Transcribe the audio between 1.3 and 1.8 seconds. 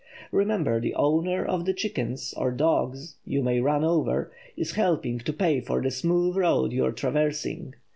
of the